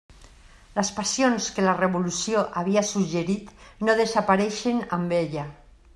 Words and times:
Les 0.77 0.87
passions 0.99 1.49
que 1.57 1.65
la 1.65 1.75
revolució 1.81 2.41
havia 2.63 2.85
suggerit 2.95 3.55
no 3.89 3.97
desapareixen 4.03 4.85
amb 4.99 5.19
ella. 5.21 5.45